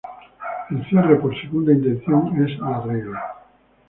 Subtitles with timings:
[0.71, 3.35] El cierre por segunda intención es la regla.